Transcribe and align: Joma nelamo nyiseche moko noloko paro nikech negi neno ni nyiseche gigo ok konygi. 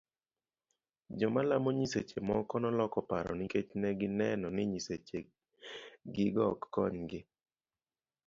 Joma 1.19 1.39
nelamo 1.41 1.69
nyiseche 1.77 2.17
moko 2.29 2.53
noloko 2.63 2.99
paro 3.09 3.31
nikech 3.37 3.69
negi 3.81 4.07
neno 4.19 4.47
ni 4.55 4.63
nyiseche 4.71 5.17
gigo 6.13 6.41
ok 6.53 6.61
konygi. 6.73 7.19